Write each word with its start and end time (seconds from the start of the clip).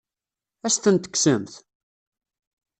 Ad 0.65 0.69
as-tent-tekksemt? 0.71 1.53